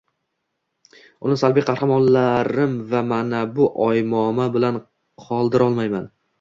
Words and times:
Uni 1.27 1.37
salbiy 1.41 1.65
qahramonlarim 1.67 2.73
va 2.95 3.03
mana 3.13 3.43
bu 3.61 3.69
oymomo 3.91 4.51
bilan 4.59 4.83
qoldirolmayman 5.29 6.13